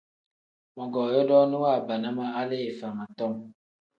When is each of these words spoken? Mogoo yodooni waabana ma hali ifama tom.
Mogoo 0.75 1.11
yodooni 1.13 1.55
waabana 1.63 2.09
ma 2.17 2.25
hali 2.35 2.57
ifama 2.71 3.05
tom. 3.17 3.33